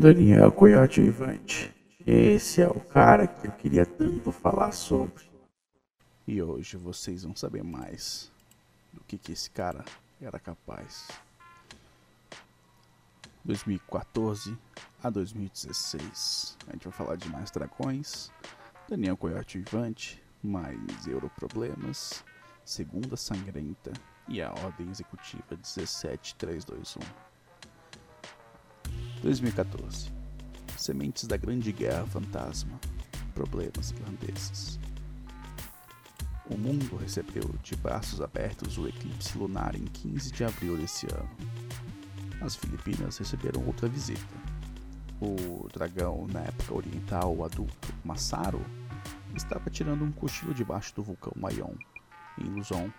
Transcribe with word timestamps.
Daniel 0.00 0.50
Coyote 0.50 1.02
Vivante. 1.02 1.70
Esse 2.06 2.62
é 2.62 2.66
o 2.66 2.80
cara 2.80 3.26
que 3.26 3.46
eu 3.46 3.52
queria 3.52 3.84
tanto 3.84 4.32
falar 4.32 4.72
sobre. 4.72 5.30
E 6.26 6.40
hoje 6.40 6.78
vocês 6.78 7.22
vão 7.22 7.36
saber 7.36 7.62
mais 7.62 8.32
do 8.94 9.04
que, 9.04 9.18
que 9.18 9.32
esse 9.32 9.50
cara 9.50 9.84
era 10.18 10.38
capaz. 10.38 11.06
2014 13.44 14.56
a 15.02 15.10
2016. 15.10 16.56
A 16.66 16.72
gente 16.72 16.84
vai 16.84 16.92
falar 16.94 17.16
de 17.16 17.28
mais 17.28 17.50
dragões, 17.50 18.32
Daniel 18.88 19.18
Coyote 19.18 19.58
Vivante, 19.58 20.22
mais 20.42 21.06
Europroblemas, 21.06 22.24
Segunda 22.64 23.18
Sangrenta 23.18 23.92
e 24.26 24.40
a 24.40 24.48
Ordem 24.64 24.88
Executiva 24.88 25.58
17321. 25.62 27.29
2014 29.22 30.10
Sementes 30.78 31.26
da 31.26 31.36
Grande 31.36 31.70
Guerra 31.72 32.06
Fantasma 32.06 32.80
Problemas 33.34 33.90
irlandeses 33.90 34.78
O 36.48 36.56
mundo 36.56 36.96
recebeu 36.96 37.44
de 37.62 37.76
braços 37.76 38.22
abertos 38.22 38.78
o 38.78 38.88
eclipse 38.88 39.36
lunar 39.36 39.74
em 39.74 39.84
15 39.84 40.32
de 40.32 40.42
abril 40.42 40.76
desse 40.76 41.06
ano. 41.12 41.28
As 42.40 42.56
Filipinas 42.56 43.18
receberam 43.18 43.62
outra 43.66 43.86
visita. 43.86 44.34
O 45.20 45.68
dragão, 45.70 46.26
na 46.32 46.40
época 46.40 46.74
oriental 46.74 47.44
adulto 47.44 47.92
Massaro, 48.02 48.64
estava 49.36 49.68
tirando 49.68 50.02
um 50.02 50.10
cochilo 50.10 50.54
debaixo 50.54 50.94
do 50.94 51.02
vulcão 51.02 51.32
Mayon, 51.36 51.74
em 52.38 52.44
Luzon, 52.44 52.90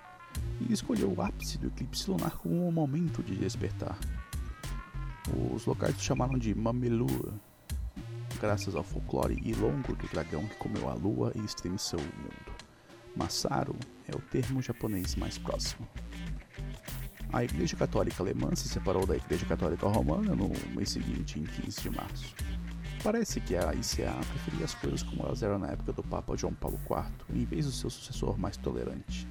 e 0.60 0.72
escolheu 0.72 1.12
o 1.12 1.22
ápice 1.22 1.58
do 1.58 1.68
eclipse 1.68 2.10
lunar 2.10 2.38
como 2.38 2.68
um 2.68 2.72
momento 2.72 3.24
de 3.24 3.36
despertar. 3.36 3.98
Os 5.30 5.66
locais 5.66 6.02
chamaram 6.02 6.38
de 6.38 6.56
Mamelua, 6.56 7.34
graças 8.40 8.76
ao 8.76 8.84
folclore 8.84 9.40
e 9.44 9.54
longo 9.54 9.96
do 9.96 10.08
dragão 10.08 10.48
que 10.48 10.56
comeu 10.56 10.90
a 10.90 10.96
lua 10.96 11.32
e 11.36 11.46
estremeceu 11.46 12.00
o 12.00 12.02
mundo. 12.02 12.56
Masaru 13.16 13.76
é 14.08 14.16
o 14.16 14.20
termo 14.20 14.62
japonês 14.64 15.16
mais 15.16 15.38
próximo. 15.38 15.88
A 17.32 17.44
Igreja 17.44 17.78
Católica 17.78 18.24
Alemã 18.24 18.56
se 18.56 18.68
separou 18.68 19.06
da 19.06 19.16
Igreja 19.16 19.46
Católica 19.46 19.88
Romana 19.88 20.36
no 20.36 20.50
mês 20.76 20.90
seguinte, 20.90 21.40
em 21.40 21.44
15 21.44 21.82
de 21.82 21.90
março. 21.92 22.36
Parece 23.04 23.40
que 23.42 23.56
a 23.56 23.74
ICA 23.74 24.14
preferia 24.32 24.66
as 24.66 24.74
coisas 24.74 25.04
como 25.04 25.24
elas 25.24 25.44
eram 25.44 25.60
na 25.60 25.68
época 25.68 25.94
do 25.94 26.04
Papa 26.04 26.36
João 26.36 26.54
Paulo 26.54 26.80
IV, 26.90 27.38
em 27.40 27.46
vez 27.46 27.66
do 27.66 27.72
seu 27.72 27.90
sucessor 27.90 28.38
mais 28.40 28.58
tolerante. 28.58 29.28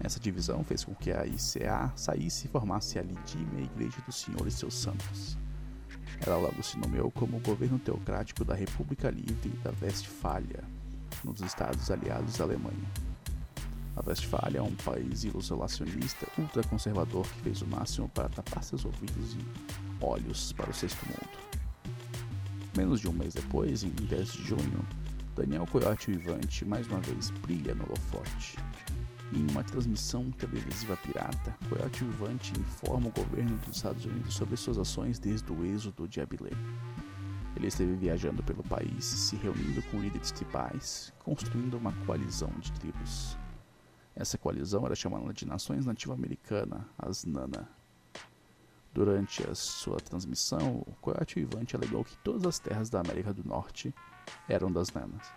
Essa 0.00 0.20
divisão 0.20 0.62
fez 0.62 0.84
com 0.84 0.94
que 0.94 1.10
a 1.10 1.26
ICA 1.26 1.92
saísse 1.96 2.46
e 2.46 2.50
formasse 2.50 2.98
a 2.98 3.02
Lidime, 3.02 3.64
Igreja 3.64 3.96
do 4.06 4.12
Senhor 4.12 4.46
e 4.46 4.50
seus 4.50 4.74
Santos. 4.74 5.36
Ela 6.20 6.36
logo 6.36 6.62
se 6.62 6.78
nomeou 6.78 7.10
como 7.10 7.40
governo 7.40 7.78
teocrático 7.78 8.44
da 8.44 8.54
República 8.54 9.10
Livre 9.10 9.50
da 9.62 9.72
Westfália, 9.82 10.62
nos 11.24 11.40
Estados 11.40 11.90
Aliados 11.90 12.36
da 12.36 12.44
Alemanha. 12.44 12.88
A 13.96 14.06
Westfália 14.06 14.58
é 14.58 14.62
um 14.62 14.74
país 14.76 15.24
isolacionista 15.24 16.26
ultraconservador 16.38 17.26
que 17.26 17.40
fez 17.40 17.62
o 17.62 17.66
máximo 17.66 18.08
para 18.10 18.28
tapar 18.28 18.62
seus 18.62 18.84
ouvidos 18.84 19.34
e 19.34 20.04
olhos 20.04 20.52
para 20.52 20.70
o 20.70 20.74
sexto 20.74 21.04
mundo. 21.06 21.46
Menos 22.76 23.00
de 23.00 23.08
um 23.08 23.12
mês 23.12 23.32
depois, 23.32 23.82
em 23.82 23.88
10 23.88 24.32
de 24.32 24.42
junho, 24.42 24.86
Daniel 25.34 25.66
Coyote 25.66 26.12
Vivante 26.12 26.64
mais 26.66 26.86
uma 26.88 27.00
vez 27.00 27.30
brilha 27.30 27.74
no 27.74 27.84
holofote. 27.84 28.56
Em 29.32 29.50
uma 29.50 29.64
transmissão 29.64 30.30
televisiva 30.30 30.96
pirata, 30.98 31.56
Coyote 31.68 32.04
Vivante 32.04 32.52
informa 32.58 33.08
o 33.08 33.12
governo 33.12 33.56
dos 33.58 33.76
Estados 33.76 34.04
Unidos 34.04 34.34
sobre 34.34 34.56
suas 34.56 34.78
ações 34.78 35.18
desde 35.18 35.52
o 35.52 35.64
êxodo 35.64 36.06
de 36.06 36.20
Abilene. 36.20 36.56
Ele 37.56 37.66
esteve 37.66 37.96
viajando 37.96 38.42
pelo 38.44 38.62
país, 38.62 39.04
se 39.04 39.34
reunindo 39.34 39.82
com 39.90 40.00
líderes 40.00 40.30
tribais, 40.30 41.12
construindo 41.24 41.76
uma 41.76 41.92
coalizão 42.04 42.50
de 42.60 42.70
tribos. 42.72 43.36
Essa 44.14 44.38
coalizão 44.38 44.86
era 44.86 44.94
chamada 44.94 45.32
de 45.32 45.44
Nações 45.44 45.84
Nativa-Americana, 45.84 46.86
as 46.96 47.24
NANA. 47.24 47.68
Durante 48.94 49.42
a 49.42 49.54
sua 49.56 49.96
transmissão, 49.96 50.84
o 50.86 50.92
Coyote 51.00 51.40
Vivante 51.40 51.74
alegou 51.74 52.04
que 52.04 52.16
todas 52.18 52.46
as 52.46 52.60
terras 52.60 52.88
da 52.88 53.00
América 53.00 53.34
do 53.34 53.44
Norte 53.44 53.92
eram 54.48 54.70
das 54.70 54.92
NANAs, 54.92 55.32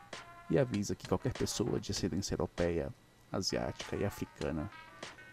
e 0.48 0.60
avisa 0.60 0.96
que 0.96 1.08
qualquer 1.08 1.34
pessoa 1.34 1.80
de 1.80 1.92
ascendência 1.92 2.36
europeia 2.36 2.94
asiática 3.32 3.96
e 3.96 4.06
africana 4.06 4.70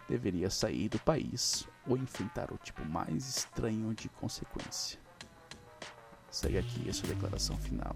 deveria 0.08 0.50
sair 0.50 0.88
do 0.88 0.98
país 1.00 1.68
ou 1.86 1.96
enfrentar 1.96 2.52
o 2.52 2.58
tipo 2.58 2.84
mais 2.84 3.28
estranho 3.28 3.92
de 3.94 4.08
consequência. 4.08 4.98
Segue 6.30 6.58
aqui 6.58 6.88
a 6.88 6.92
sua 6.92 7.08
declaração 7.08 7.56
final. 7.56 7.94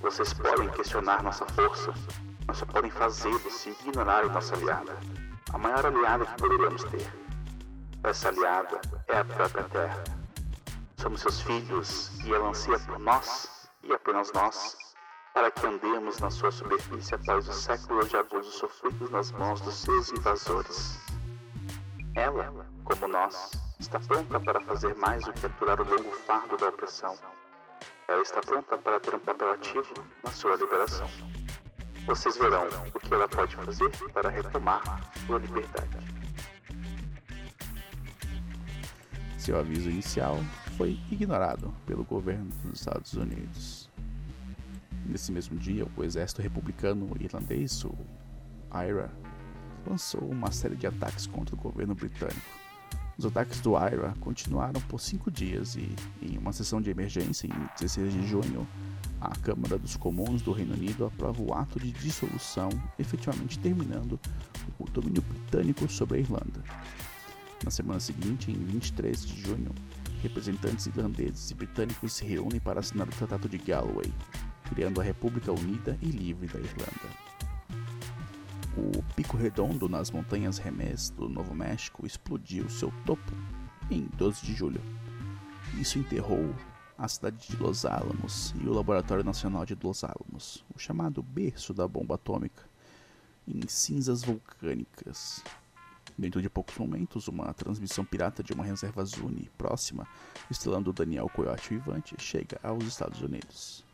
Vocês 0.00 0.34
podem 0.34 0.68
questionar 0.70 1.22
nossa 1.22 1.46
força, 1.46 1.94
mas 2.46 2.58
só 2.58 2.66
podem 2.66 2.90
fazê-lo 2.90 3.38
se 3.50 3.70
ignorarem 3.70 4.30
nossa 4.30 4.54
aliada. 4.54 4.92
A 5.52 5.58
maior 5.58 5.86
aliada 5.86 6.26
que 6.26 6.34
poderíamos 6.36 6.82
ter. 6.84 7.10
Essa 8.02 8.28
aliada 8.28 8.80
é 9.06 9.18
a 9.18 9.24
própria 9.24 9.64
Terra. 9.64 10.21
Somos 11.02 11.20
seus 11.20 11.40
filhos 11.40 12.12
e 12.24 12.32
ela 12.32 12.50
ansia 12.50 12.78
por 12.78 12.96
nós 12.96 13.68
e 13.82 13.92
apenas 13.92 14.30
nós, 14.32 14.76
para 15.34 15.50
que 15.50 15.66
andemos 15.66 16.20
na 16.20 16.30
sua 16.30 16.52
superfície 16.52 17.16
após 17.16 17.48
os 17.48 17.56
séculos 17.56 18.08
de 18.08 18.16
abusos 18.16 18.54
sofridos 18.54 19.10
nas 19.10 19.32
mãos 19.32 19.60
dos 19.62 19.74
seus 19.74 20.12
invasores. 20.12 20.96
Ela, 22.14 22.54
como 22.84 23.08
nós, 23.08 23.50
está 23.80 23.98
pronta 23.98 24.38
para 24.38 24.60
fazer 24.60 24.94
mais 24.94 25.24
do 25.24 25.32
que 25.32 25.44
aturar 25.44 25.80
o 25.80 25.84
longo 25.84 26.12
fardo 26.18 26.56
da 26.56 26.68
opressão. 26.68 27.18
Ela 28.06 28.22
está 28.22 28.40
pronta 28.40 28.78
para 28.78 29.00
ter 29.00 29.12
um 29.12 29.18
papel 29.18 29.50
ativo 29.50 29.94
na 30.22 30.30
sua 30.30 30.54
liberação. 30.54 31.10
Vocês 32.06 32.36
verão 32.36 32.68
o 32.94 33.00
que 33.00 33.12
ela 33.12 33.26
pode 33.26 33.56
fazer 33.56 33.90
para 34.12 34.30
retomar 34.30 34.82
sua 35.26 35.40
liberdade. 35.40 35.98
Seu 39.36 39.58
aviso 39.58 39.90
inicial 39.90 40.38
foi 40.72 40.98
ignorado 41.10 41.72
pelo 41.86 42.04
governo 42.04 42.50
dos 42.64 42.80
Estados 42.80 43.12
Unidos. 43.14 43.88
Nesse 45.06 45.32
mesmo 45.32 45.58
dia, 45.58 45.86
o 45.96 46.04
exército 46.04 46.42
republicano 46.42 47.10
irlandês, 47.20 47.84
o 47.84 47.94
IRA, 48.72 49.10
lançou 49.86 50.22
uma 50.22 50.50
série 50.52 50.76
de 50.76 50.86
ataques 50.86 51.26
contra 51.26 51.54
o 51.54 51.58
governo 51.58 51.94
britânico. 51.94 52.62
Os 53.18 53.26
ataques 53.26 53.60
do 53.60 53.72
IRA 53.72 54.14
continuaram 54.20 54.80
por 54.82 55.00
cinco 55.00 55.30
dias 55.30 55.76
e, 55.76 55.94
em 56.22 56.38
uma 56.38 56.52
sessão 56.52 56.80
de 56.80 56.90
emergência 56.90 57.46
em 57.46 57.52
16 57.78 58.12
de 58.12 58.26
junho, 58.26 58.66
a 59.20 59.36
Câmara 59.36 59.78
dos 59.78 59.96
Comuns 59.96 60.42
do 60.42 60.52
Reino 60.52 60.74
Unido 60.74 61.04
aprova 61.04 61.40
o 61.42 61.52
ato 61.52 61.78
de 61.78 61.92
dissolução, 61.92 62.70
efetivamente 62.98 63.58
terminando 63.58 64.18
o 64.78 64.84
domínio 64.90 65.22
britânico 65.22 65.88
sobre 65.88 66.18
a 66.18 66.20
Irlanda. 66.20 66.62
Na 67.62 67.70
semana 67.70 68.00
seguinte, 68.00 68.50
em 68.50 68.54
23 68.54 69.24
de 69.24 69.40
junho, 69.40 69.70
representantes 70.22 70.86
irlandeses 70.86 71.50
e 71.50 71.54
britânicos 71.54 72.12
se 72.12 72.24
reúnem 72.24 72.60
para 72.60 72.78
assinar 72.78 73.08
o 73.08 73.10
Tratado 73.10 73.48
de 73.48 73.58
Galway, 73.58 74.12
criando 74.68 75.00
a 75.00 75.04
República 75.04 75.52
Unida 75.52 75.98
e 76.00 76.06
Livre 76.06 76.46
da 76.46 76.60
Irlanda. 76.60 77.32
O 78.76 79.02
Pico 79.14 79.36
Redondo 79.36 79.88
nas 79.88 80.10
montanhas 80.10 80.58
Remés 80.58 81.10
do 81.10 81.28
Novo 81.28 81.54
México 81.54 82.06
explodiu 82.06 82.70
seu 82.70 82.92
topo 83.04 83.32
em 83.90 84.08
12 84.16 84.46
de 84.46 84.54
julho. 84.54 84.80
Isso 85.78 85.98
enterrou 85.98 86.54
a 86.96 87.08
cidade 87.08 87.48
de 87.48 87.56
Los 87.56 87.84
Alamos 87.84 88.54
e 88.62 88.66
o 88.66 88.72
Laboratório 88.72 89.24
Nacional 89.24 89.66
de 89.66 89.76
Los 89.82 90.04
Alamos, 90.04 90.64
o 90.74 90.78
chamado 90.78 91.20
berço 91.20 91.74
da 91.74 91.86
bomba 91.88 92.14
atômica, 92.14 92.62
em 93.46 93.60
cinzas 93.66 94.22
vulcânicas. 94.22 95.42
Dentro 96.16 96.42
de 96.42 96.50
poucos 96.50 96.76
momentos, 96.76 97.26
uma 97.28 97.52
transmissão 97.54 98.04
pirata 98.04 98.42
de 98.42 98.52
uma 98.52 98.64
reserva 98.64 99.04
Zuni 99.04 99.50
próxima, 99.56 100.06
estrelando 100.50 100.92
Daniel 100.92 101.28
Coyote 101.28 101.70
Vivante, 101.70 102.14
chega 102.18 102.60
aos 102.62 102.84
Estados 102.84 103.20
Unidos. 103.22 103.84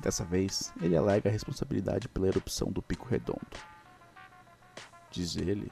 Dessa 0.00 0.24
vez, 0.24 0.72
ele 0.82 0.96
alega 0.96 1.28
a 1.28 1.32
responsabilidade 1.32 2.08
pela 2.08 2.26
erupção 2.26 2.70
do 2.72 2.82
Pico 2.82 3.06
Redondo. 3.06 3.56
Diz 5.10 5.36
ele 5.36 5.70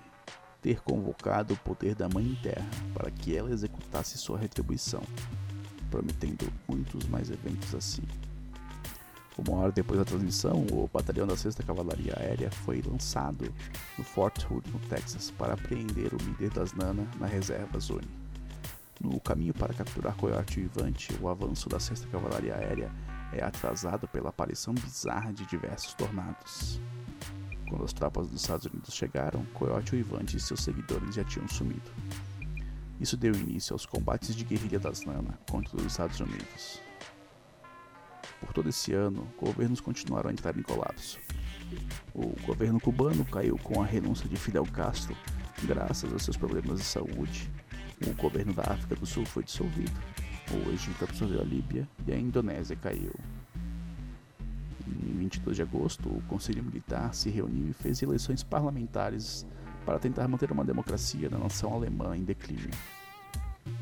ter 0.61 0.81
convocado 0.81 1.55
o 1.55 1.59
poder 1.59 1.97
da 1.97 2.09
Mãe 2.09 2.39
Terra 2.41 2.65
para 2.95 3.11
que 3.11 3.37
ela 3.37 3.51
executasse 3.51 4.17
sua 4.17 4.39
retribuição, 4.39 5.03
prometendo 5.91 6.51
muitos 6.69 7.05
mais 7.09 7.31
eventos 7.31 7.75
assim. 7.75 8.03
Uma 9.38 9.58
hora 9.58 9.73
depois 9.73 9.99
da 9.99 10.05
transmissão, 10.05 10.67
o 10.70 10.88
batalhão 10.93 11.26
da 11.26 11.37
6 11.37 11.55
Cavalaria 11.67 12.14
Aérea 12.19 12.50
foi 12.50 12.82
lançado 12.82 13.52
no 13.96 14.05
Fort 14.05 14.44
Hood, 14.50 14.70
no 14.70 14.79
Texas, 14.81 15.31
para 15.31 15.55
apreender 15.55 16.12
o 16.12 16.19
líder 16.19 16.50
das 16.50 16.75
Nana 16.75 17.06
na 17.19 17.26
reserva 17.26 17.79
Zone. 17.81 18.08
No 19.00 19.19
caminho 19.20 19.55
para 19.55 19.73
capturar 19.73 20.14
Coyote 20.17 20.61
Vivante, 20.61 21.17
o 21.20 21.29
avanço 21.29 21.69
da 21.69 21.81
6 21.81 22.05
Cavalaria 22.06 22.55
Aérea 22.55 22.93
é 23.32 23.43
atrasado 23.43 24.06
pela 24.06 24.29
aparição 24.29 24.75
bizarra 24.75 25.32
de 25.32 25.46
diversos 25.46 25.94
tornados. 25.94 26.79
Quando 27.69 27.84
as 27.84 27.93
tropas 27.94 28.29
dos 28.29 28.43
Estados 28.43 28.67
Unidos 28.67 28.93
chegaram, 28.94 29.46
Coyote 29.55 29.96
Uivante 29.96 30.37
e 30.37 30.40
seus 30.40 30.62
seguidores 30.62 31.14
já 31.14 31.25
tinham 31.25 31.49
sumido. 31.49 31.90
Isso 33.00 33.17
deu 33.17 33.34
início 33.34 33.73
aos 33.73 33.87
combates 33.87 34.37
de 34.37 34.44
guerrilha 34.44 34.79
das 34.79 35.05
Nana 35.06 35.38
contra 35.50 35.75
os 35.79 35.84
Estados 35.87 36.20
Unidos. 36.20 36.81
Por 38.43 38.53
todo 38.53 38.69
esse 38.69 38.93
ano, 38.93 39.27
governos 39.39 39.81
continuaram 39.81 40.29
a 40.29 40.33
entrar 40.33 40.59
em 40.59 40.62
colapso. 40.62 41.19
O 42.12 42.35
governo 42.44 42.81
cubano 42.81 43.25
caiu 43.25 43.56
com 43.56 43.81
a 43.81 43.87
renúncia 43.87 44.29
de 44.29 44.37
Fidel 44.37 44.67
Castro, 44.67 45.17
graças 45.62 46.12
aos 46.12 46.25
seus 46.25 46.37
problemas 46.37 46.81
de 46.81 46.85
saúde. 46.85 47.49
O 48.05 48.12
governo 48.21 48.53
da 48.53 48.62
África 48.62 48.97
do 48.97 49.06
Sul 49.06 49.25
foi 49.25 49.44
dissolvido. 49.44 49.93
O 50.50 50.71
Egito 50.71 51.05
absorveu 51.05 51.41
a 51.41 51.44
Líbia 51.44 51.89
e 52.06 52.12
a 52.12 52.19
Indonésia 52.19 52.77
caiu. 52.77 53.15
Em 54.87 55.12
22 55.19 55.56
de 55.56 55.62
agosto, 55.62 56.09
o 56.09 56.23
Conselho 56.23 56.65
Militar 56.65 57.15
se 57.15 57.31
reuniu 57.31 57.69
e 57.69 57.73
fez 57.73 58.03
eleições 58.03 58.43
parlamentares 58.43 59.47
para 59.87 59.99
tentar 59.99 60.27
manter 60.27 60.50
uma 60.50 60.65
democracia 60.65 61.31
na 61.31 61.39
nação 61.39 61.73
alemã 61.73 62.17
em 62.17 62.25
declínio. 62.25 62.71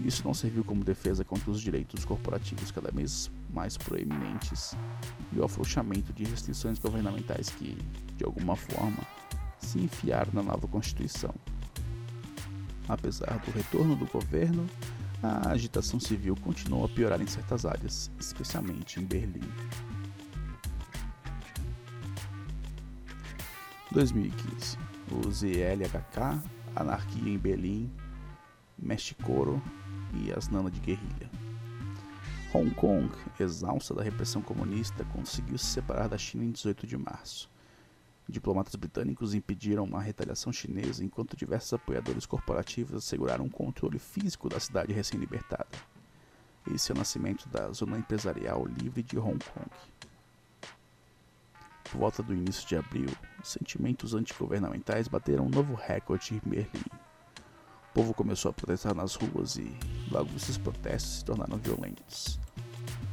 Isso 0.04 0.22
não 0.24 0.32
serviu 0.32 0.64
como 0.64 0.82
defesa 0.82 1.24
contra 1.24 1.50
os 1.50 1.60
direitos 1.60 2.04
corporativos 2.04 2.70
cada 2.70 2.90
vez 2.90 3.30
mais 3.52 3.76
proeminentes 3.76 4.74
e 5.32 5.38
o 5.38 5.44
afrouxamento 5.44 6.12
de 6.12 6.24
restrições 6.24 6.78
governamentais 6.78 7.50
que, 7.50 7.76
de 8.16 8.24
alguma 8.24 8.56
forma, 8.56 8.98
se 9.58 9.78
enfiaram 9.78 10.32
na 10.32 10.42
nova 10.42 10.66
Constituição. 10.66 11.34
Apesar 12.88 13.38
do 13.38 13.50
retorno 13.52 13.94
do 13.94 14.06
governo, 14.06 14.66
a 15.22 15.50
agitação 15.50 16.00
civil 16.00 16.34
continuou 16.36 16.86
a 16.86 16.88
piorar 16.88 17.20
em 17.20 17.26
certas 17.26 17.66
áreas, 17.66 18.10
especialmente 18.18 18.98
em 18.98 19.04
Berlim. 19.04 19.48
2015. 23.92 24.78
O 25.12 25.30
ZLHK, 25.30 26.42
Anarquia 26.74 27.32
em 27.32 27.38
Berlim, 27.38 27.90
Mexicoro 28.80 29.62
e 30.14 30.32
as 30.32 30.48
Nanas 30.48 30.72
de 30.72 30.80
Guerrilha. 30.80 31.30
Hong 32.52 32.74
Kong, 32.74 33.08
exausta 33.38 33.94
da 33.94 34.02
repressão 34.02 34.42
comunista, 34.42 35.04
conseguiu 35.04 35.56
se 35.56 35.66
separar 35.66 36.08
da 36.08 36.18
China 36.18 36.44
em 36.44 36.50
18 36.50 36.86
de 36.86 36.96
março. 36.96 37.48
Diplomatas 38.28 38.74
britânicos 38.74 39.34
impediram 39.34 39.84
uma 39.84 40.00
retaliação 40.00 40.52
chinesa 40.52 41.04
enquanto 41.04 41.36
diversos 41.36 41.72
apoiadores 41.72 42.26
corporativos 42.26 42.96
asseguraram 42.96 43.44
um 43.44 43.48
controle 43.48 43.98
físico 43.98 44.48
da 44.48 44.58
cidade 44.58 44.92
recém-libertada. 44.92 45.68
Esse 46.72 46.92
é 46.92 46.94
o 46.94 46.98
nascimento 46.98 47.48
da 47.48 47.70
Zona 47.72 47.98
Empresarial 47.98 48.66
Livre 48.66 49.02
de 49.02 49.18
Hong 49.18 49.38
Kong. 49.44 49.70
Por 51.84 51.98
volta 51.98 52.22
do 52.22 52.32
início 52.32 52.68
de 52.68 52.76
abril, 52.76 53.08
os 53.42 53.48
sentimentos 53.48 54.14
antigovernamentais 54.14 55.08
bateram 55.08 55.46
um 55.46 55.50
novo 55.50 55.74
recorde 55.74 56.34
em 56.34 56.48
Berlim. 56.48 57.09
O 57.90 57.92
povo 57.92 58.14
começou 58.14 58.50
a 58.50 58.52
protestar 58.52 58.94
nas 58.94 59.16
ruas 59.16 59.56
e 59.56 59.76
logo 60.12 60.30
esses 60.36 60.56
protestos 60.56 61.18
se 61.18 61.24
tornaram 61.24 61.58
violentos. 61.58 62.38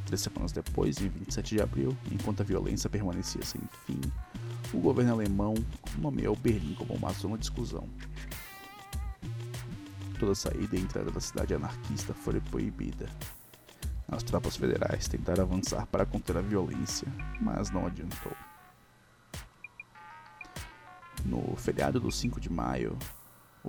Três 0.05 0.21
semanas 0.21 0.51
depois, 0.51 1.01
em 1.01 1.09
27 1.09 1.55
de 1.55 1.61
abril, 1.61 1.97
enquanto 2.11 2.41
a 2.41 2.43
violência 2.43 2.87
permanecia 2.87 3.43
sem 3.43 3.59
fim, 3.87 3.99
o 4.71 4.79
governo 4.79 5.13
alemão 5.13 5.55
nomeou 5.97 6.35
Berlim 6.35 6.75
como 6.75 6.93
uma 6.93 7.11
zona 7.13 7.39
de 7.39 7.45
exclusão. 7.45 7.89
Toda 10.19 10.35
saída 10.35 10.75
e 10.75 10.79
entrada 10.79 11.09
da 11.09 11.19
cidade 11.19 11.55
anarquista 11.55 12.13
foi 12.13 12.39
proibida. 12.39 13.09
As 14.07 14.21
tropas 14.21 14.55
federais 14.57 15.07
tentaram 15.07 15.43
avançar 15.43 15.87
para 15.87 16.05
conter 16.05 16.37
a 16.37 16.41
violência, 16.41 17.07
mas 17.41 17.71
não 17.71 17.87
adiantou. 17.87 18.31
No 21.25 21.55
feriado 21.57 21.99
do 21.99 22.11
5 22.11 22.39
de 22.39 22.49
maio, 22.49 22.95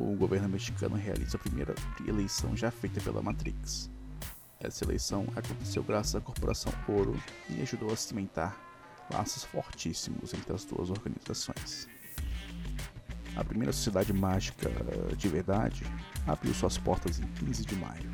o 0.00 0.14
governo 0.14 0.48
mexicano 0.48 0.94
realiza 0.94 1.36
a 1.36 1.40
primeira 1.40 1.74
eleição 2.06 2.56
já 2.56 2.70
feita 2.70 3.00
pela 3.00 3.20
Matrix. 3.20 3.90
Essa 4.60 4.84
eleição 4.84 5.26
aconteceu 5.34 5.82
graças 5.82 6.14
à 6.14 6.20
corporação 6.20 6.72
Oro 6.88 7.16
e 7.50 7.60
ajudou 7.62 7.92
a 7.92 7.96
cimentar 7.96 8.56
laços 9.12 9.44
fortíssimos 9.44 10.32
entre 10.34 10.52
as 10.52 10.64
duas 10.64 10.90
organizações. 10.90 11.88
A 13.34 13.44
primeira 13.44 13.72
sociedade 13.72 14.12
mágica 14.12 14.70
de 15.16 15.28
verdade 15.28 15.82
abriu 16.26 16.54
suas 16.54 16.78
portas 16.78 17.18
em 17.18 17.26
15 17.26 17.64
de 17.64 17.76
maio. 17.76 18.10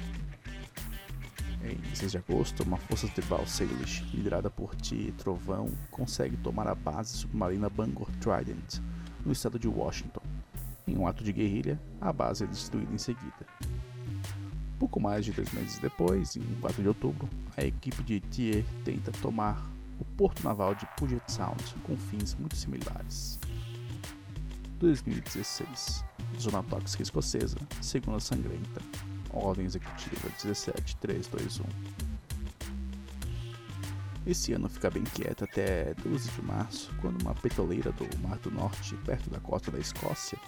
Em 1.63 1.95
6 1.95 2.13
de 2.13 2.19
agosto, 2.19 2.63
uma 2.63 2.77
força 2.77 3.09
tribal 3.09 3.47
Salish, 3.47 4.05
liderada 4.13 4.51
por 4.51 4.75
Ti 4.77 5.15
Trovão, 5.17 5.71
consegue 5.91 6.37
tomar 6.37 6.67
a 6.67 6.75
base 6.75 7.17
submarina 7.17 7.71
Bangor 7.71 8.11
Trident, 8.21 8.81
no 9.25 9.33
estado 9.33 9.59
de 9.59 9.67
Washington. 9.67 10.21
Em 10.95 10.99
um 10.99 11.09
ato 11.09 11.25
de 11.25 11.33
guerrilha, 11.33 11.81
a 12.01 12.13
base 12.13 12.45
é 12.45 12.47
destruída 12.47 12.95
em 12.95 12.99
seguida. 12.99 13.45
Pouco 14.79 15.01
mais 15.01 15.25
de 15.25 15.33
dois 15.33 15.53
meses 15.53 15.79
depois, 15.81 16.37
em 16.37 16.45
4 16.61 16.83
de 16.83 16.89
outubro, 16.89 17.29
a 17.57 17.65
equipe 17.65 18.01
de 18.05 18.21
Thier 18.21 18.65
tenta 18.85 19.11
tomar 19.11 19.61
o 19.99 20.05
porto 20.05 20.45
naval 20.45 20.73
de 20.75 20.87
Puget 20.97 21.23
Sound 21.27 21.63
com 21.83 21.97
fins 21.97 22.37
muito 22.37 22.55
similares. 22.55 23.41
2016 24.79 26.05
Zona 26.39 26.63
Tóxica 26.63 27.03
Escocesa, 27.03 27.57
Segunda 27.81 28.21
Sangrenta, 28.21 28.81
Ordem 29.33 29.65
Executiva 29.65 30.29
17321. 30.39 31.65
Esse 34.27 34.53
ano 34.53 34.69
fica 34.69 34.91
bem 34.91 35.03
quieto 35.03 35.45
até 35.45 35.93
12 35.95 36.31
de 36.31 36.43
março, 36.43 36.95
quando 37.01 37.21
uma 37.21 37.35
petroleira 37.35 37.93
do 37.93 38.07
Mar 38.21 38.39
do 38.39 38.51
Norte, 38.51 38.97
perto 39.05 39.29
da 39.29 39.39
costa 39.41 39.71
da 39.71 39.79
Escócia, 39.79 40.39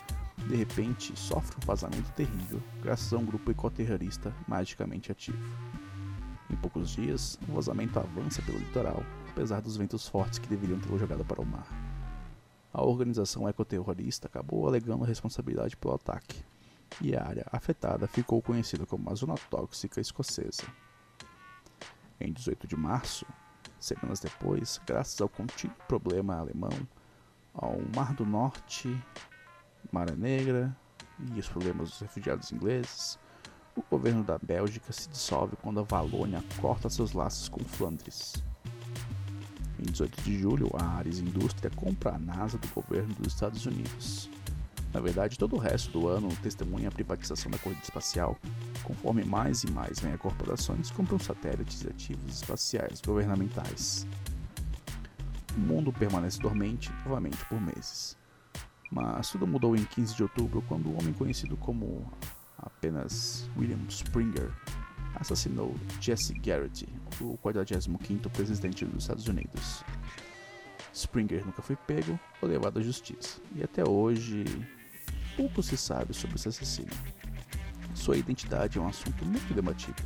de 0.46 0.54
repente 0.54 1.18
sofre 1.18 1.56
um 1.56 1.66
vazamento 1.66 2.10
terrível 2.12 2.62
graças 2.80 3.12
a 3.12 3.18
um 3.18 3.24
grupo 3.24 3.50
ecoterrorista 3.50 4.34
magicamente 4.46 5.10
ativo. 5.10 5.38
Em 6.48 6.56
poucos 6.56 6.90
dias, 6.90 7.38
o 7.48 7.54
vazamento 7.54 7.98
avança 7.98 8.40
pelo 8.42 8.58
litoral, 8.58 9.02
apesar 9.28 9.60
dos 9.60 9.76
ventos 9.76 10.06
fortes 10.06 10.38
que 10.38 10.48
deveriam 10.48 10.78
tê-lo 10.78 10.98
jogado 10.98 11.24
para 11.24 11.42
o 11.42 11.46
mar. 11.46 11.66
A 12.72 12.84
organização 12.84 13.48
ecoterrorista 13.48 14.28
acabou 14.28 14.68
alegando 14.68 15.04
responsabilidade 15.04 15.76
pelo 15.76 15.94
ataque, 15.94 16.44
e 17.00 17.16
a 17.16 17.26
área 17.26 17.46
afetada 17.50 18.06
ficou 18.06 18.40
conhecida 18.40 18.86
como 18.86 19.10
a 19.10 19.14
Zona 19.14 19.34
Tóxica 19.50 20.00
Escocesa. 20.00 20.62
Em 22.20 22.32
18 22.32 22.68
de 22.68 22.76
março, 22.76 23.26
semanas 23.80 24.20
depois, 24.20 24.80
graças 24.86 25.20
ao 25.20 25.28
contínuo 25.28 25.76
problema 25.88 26.36
alemão, 26.36 26.70
ao 27.52 27.80
Mar 27.94 28.14
do 28.14 28.24
Norte, 28.24 28.96
Mar 29.92 30.10
Negra 30.16 30.76
e 31.34 31.38
os 31.38 31.48
problemas 31.48 31.90
dos 31.90 32.00
refugiados 32.00 32.52
ingleses, 32.52 33.18
o 33.74 33.82
governo 33.90 34.24
da 34.24 34.38
Bélgica 34.38 34.92
se 34.92 35.08
dissolve 35.08 35.56
quando 35.56 35.80
a 35.80 35.82
Valônia 35.82 36.42
corta 36.60 36.88
seus 36.88 37.12
laços 37.12 37.48
com 37.48 37.60
Flandres. 37.60 38.42
Em 39.78 39.84
18 39.84 40.22
de 40.22 40.38
julho, 40.38 40.70
a 40.74 40.82
Ares 40.96 41.18
Indústria 41.18 41.70
compra 41.70 42.14
a 42.14 42.18
NASA 42.18 42.56
do 42.56 42.68
governo 42.68 43.14
dos 43.14 43.34
Estados 43.34 43.66
Unidos. 43.66 44.30
Na 44.94 45.00
verdade, 45.00 45.38
todo 45.38 45.56
o 45.56 45.58
resto 45.58 45.90
do 45.90 46.08
ano 46.08 46.28
testemunha 46.42 46.88
a 46.88 46.92
privatização 46.92 47.50
da 47.50 47.58
corrida 47.58 47.82
espacial, 47.82 48.34
conforme 48.82 49.24
mais 49.24 49.62
e 49.62 49.70
mais 49.70 50.00
corporações 50.18 50.90
compram 50.90 51.18
satélites 51.18 51.82
e 51.82 51.88
ativos 51.88 52.36
espaciais 52.36 53.02
governamentais. 53.02 54.06
O 55.54 55.60
mundo 55.60 55.92
permanece 55.92 56.38
dormente 56.38 56.90
novamente 57.04 57.44
por 57.44 57.60
meses. 57.60 58.16
Mas 58.90 59.30
tudo 59.30 59.46
mudou 59.46 59.74
em 59.74 59.84
15 59.84 60.14
de 60.14 60.22
outubro 60.22 60.62
quando 60.68 60.88
um 60.88 60.98
homem 60.98 61.12
conhecido 61.12 61.56
como 61.56 62.10
apenas 62.58 63.48
William 63.56 63.78
Springer 63.88 64.50
assassinou 65.14 65.74
Jesse 66.00 66.34
Garrett, 66.34 66.86
o 67.20 67.38
45º 67.38 68.30
presidente 68.30 68.84
dos 68.84 69.04
Estados 69.04 69.26
Unidos. 69.26 69.82
Springer 70.92 71.44
nunca 71.44 71.62
foi 71.62 71.76
pego 71.76 72.18
ou 72.40 72.48
levado 72.48 72.78
à 72.78 72.82
justiça, 72.82 73.40
e 73.54 73.62
até 73.62 73.86
hoje 73.86 74.44
pouco 75.36 75.62
se 75.62 75.76
sabe 75.76 76.14
sobre 76.14 76.36
esse 76.36 76.48
assassino. 76.48 76.90
Sua 77.94 78.16
identidade 78.16 78.78
é 78.78 78.80
um 78.80 78.88
assunto 78.88 79.24
muito 79.24 79.52
debatido. 79.54 80.02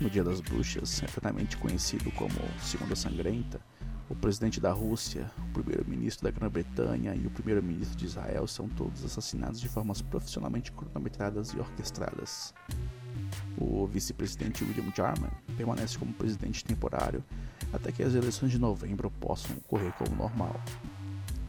No 0.00 0.08
Dia 0.08 0.24
das 0.24 0.40
Bruxas, 0.40 1.02
eternamente 1.02 1.56
conhecido 1.58 2.10
como 2.12 2.34
Segunda 2.62 2.96
Sangrenta, 2.96 3.60
o 4.10 4.14
presidente 4.16 4.60
da 4.60 4.72
Rússia, 4.72 5.30
o 5.38 5.52
primeiro-ministro 5.52 6.24
da 6.24 6.32
Grã-Bretanha 6.32 7.14
e 7.14 7.26
o 7.28 7.30
primeiro-ministro 7.30 7.96
de 7.96 8.06
Israel 8.06 8.44
são 8.48 8.68
todos 8.68 9.04
assassinados 9.04 9.60
de 9.60 9.68
formas 9.68 10.02
profissionalmente 10.02 10.72
cronometradas 10.72 11.50
e 11.50 11.60
orquestradas. 11.60 12.52
O 13.56 13.86
vice-presidente 13.86 14.64
William 14.64 14.92
Jarman 14.94 15.30
permanece 15.56 15.96
como 15.96 16.12
presidente 16.12 16.64
temporário 16.64 17.24
até 17.72 17.92
que 17.92 18.02
as 18.02 18.14
eleições 18.14 18.50
de 18.50 18.58
novembro 18.58 19.12
possam 19.12 19.56
ocorrer 19.58 19.92
como 19.92 20.16
normal. 20.16 20.60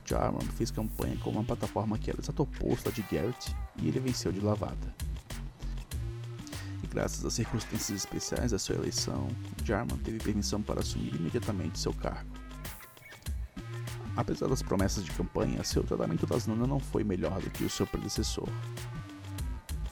Jarman 0.06 0.42
fez 0.56 0.70
campanha 0.70 1.18
com 1.18 1.32
uma 1.32 1.44
plataforma 1.44 1.98
que 1.98 2.12
era 2.12 2.22
exato 2.22 2.44
oposto 2.44 2.90
à 2.90 2.92
de 2.92 3.02
Garrett 3.04 3.56
e 3.78 3.88
ele 3.88 4.00
venceu 4.00 4.32
de 4.32 4.40
lavada. 4.40 4.96
Graças 6.92 7.26
às 7.26 7.34
circunstâncias 7.34 8.04
especiais 8.04 8.52
da 8.52 8.60
sua 8.60 8.76
eleição, 8.76 9.30
Jarman 9.64 9.98
teve 10.00 10.20
permissão 10.20 10.62
para 10.62 10.82
assumir 10.82 11.16
imediatamente 11.16 11.80
seu 11.80 11.94
cargo. 11.94 12.30
Apesar 14.22 14.48
das 14.48 14.62
promessas 14.62 15.04
de 15.04 15.10
campanha, 15.14 15.64
seu 15.64 15.84
tratamento 15.84 16.28
das 16.28 16.46
Nana 16.46 16.68
não 16.68 16.80
foi 16.80 17.04
melhor 17.04 17.42
do 17.42 17.50
que 17.50 17.64
o 17.64 17.70
seu 17.70 17.88
predecessor. 17.88 18.48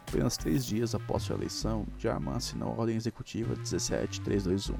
Apenas 0.08 0.38
três 0.38 0.64
dias 0.64 0.94
após 0.94 1.24
sua 1.24 1.36
eleição, 1.36 1.88
Jarman 1.98 2.36
assinou 2.36 2.72
a 2.72 2.82
Ordem 2.82 2.96
Executiva 2.96 3.56
17321, 3.56 4.76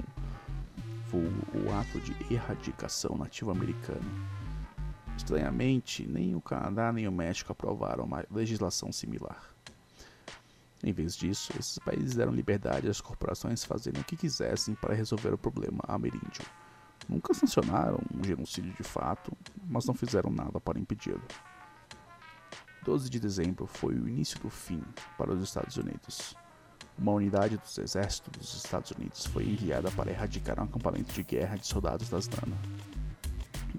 o 1.12 1.72
ato 1.72 1.98
de 1.98 2.14
erradicação 2.32 3.18
nativo 3.18 3.50
americano. 3.50 4.08
Estranhamente, 5.16 6.06
nem 6.06 6.36
o 6.36 6.40
Canadá 6.40 6.92
nem 6.92 7.08
o 7.08 7.12
México 7.12 7.50
aprovaram 7.50 8.04
uma 8.04 8.24
legislação 8.30 8.92
similar. 8.92 9.52
Em 10.80 10.92
vez 10.92 11.16
disso, 11.16 11.52
esses 11.58 11.76
países 11.80 12.14
deram 12.14 12.32
liberdade 12.32 12.88
às 12.88 13.00
corporações 13.00 13.64
fazerem 13.64 14.00
o 14.00 14.04
que 14.04 14.16
quisessem 14.16 14.76
para 14.76 14.94
resolver 14.94 15.34
o 15.34 15.38
problema 15.38 15.80
ameríndio. 15.88 16.44
Nunca 17.10 17.34
sancionaram 17.34 17.98
um 18.14 18.22
genocídio 18.22 18.72
de 18.72 18.84
fato, 18.84 19.36
mas 19.66 19.84
não 19.84 19.92
fizeram 19.92 20.30
nada 20.30 20.60
para 20.60 20.78
impedi-lo. 20.78 21.20
12 22.84 23.10
de 23.10 23.18
dezembro 23.18 23.66
foi 23.66 23.96
o 23.96 24.08
início 24.08 24.38
do 24.38 24.48
fim 24.48 24.80
para 25.18 25.32
os 25.32 25.42
Estados 25.42 25.76
Unidos. 25.76 26.36
Uma 26.96 27.10
unidade 27.10 27.56
dos 27.56 27.76
exércitos 27.78 28.30
dos 28.38 28.54
Estados 28.54 28.92
Unidos 28.92 29.26
foi 29.26 29.44
enviada 29.44 29.90
para 29.90 30.12
erradicar 30.12 30.60
um 30.60 30.62
acampamento 30.62 31.12
de 31.12 31.24
guerra 31.24 31.56
de 31.56 31.66
soldados 31.66 32.08
das 32.08 32.28
Nana. 32.28 32.56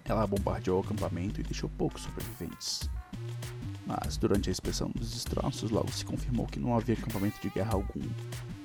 Ela 0.04 0.28
bombardeou 0.28 0.82
o 0.82 0.84
acampamento 0.84 1.40
e 1.40 1.44
deixou 1.44 1.70
poucos 1.78 2.02
sobreviventes. 2.02 2.90
Mas 3.88 4.18
durante 4.18 4.50
a 4.50 4.52
inspeção 4.52 4.90
dos 4.90 5.10
destroços, 5.12 5.72
logo 5.72 5.90
se 5.90 6.04
confirmou 6.04 6.48
que 6.48 6.60
não 6.60 6.76
havia 6.76 6.96
acampamento 6.96 7.40
de 7.40 7.50
guerra 7.50 7.76
algum, 7.76 8.10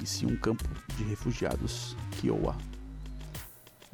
e 0.02 0.06
sim 0.06 0.26
um 0.26 0.36
campo 0.36 0.64
de 0.96 1.04
refugiados, 1.04 1.96
Kiowa. 2.20 2.56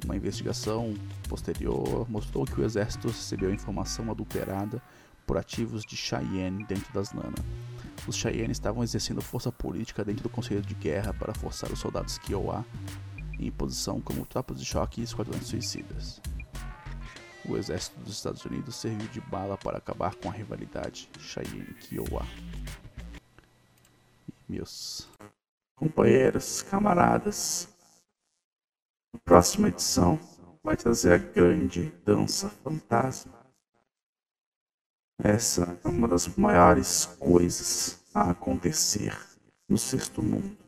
Uma 0.04 0.16
investigação 0.16 0.94
posterior 1.28 2.08
mostrou 2.10 2.44
que 2.44 2.60
o 2.60 2.64
exército 2.64 3.08
recebeu 3.08 3.52
informação 3.52 4.10
adulterada 4.10 4.82
por 5.26 5.36
ativos 5.36 5.84
de 5.84 5.96
Cheyenne 5.96 6.64
dentro 6.64 6.92
das 6.92 7.12
Nana. 7.12 7.34
Os 8.06 8.16
Cheyenne 8.16 8.50
estavam 8.50 8.82
exercendo 8.82 9.22
força 9.22 9.52
política 9.52 10.04
dentro 10.04 10.24
do 10.24 10.28
Conselho 10.28 10.62
de 10.62 10.74
Guerra 10.74 11.14
para 11.14 11.32
forçar 11.32 11.70
os 11.70 11.78
soldados 11.78 12.18
Kiowa 12.18 12.64
em 13.38 13.50
posição 13.50 14.00
como 14.00 14.26
tropas 14.26 14.58
de 14.58 14.64
choque 14.64 15.00
e 15.00 15.04
esquadrões 15.04 15.46
suicidas. 15.46 16.20
O 17.44 17.56
exército 17.56 17.98
dos 18.00 18.16
Estados 18.16 18.44
Unidos 18.44 18.76
serviu 18.76 19.08
de 19.08 19.20
bala 19.20 19.56
para 19.56 19.78
acabar 19.78 20.14
com 20.14 20.28
a 20.28 20.32
rivalidade 20.32 21.08
Cheyenne-Kiowa. 21.18 22.24
Meus 24.48 25.08
companheiros, 25.76 26.62
camaradas, 26.62 27.68
próxima 29.18 29.68
edição 29.68 30.18
vai 30.62 30.76
trazer 30.76 31.12
a 31.12 31.18
grande 31.18 31.92
dança 32.04 32.48
fantasma. 32.48 33.42
Essa 35.22 35.78
é 35.84 35.88
uma 35.88 36.08
das 36.08 36.28
maiores 36.36 37.04
coisas 37.04 38.02
a 38.14 38.30
acontecer 38.30 39.16
no 39.68 39.78
sexto 39.78 40.22
mundo. 40.22 40.61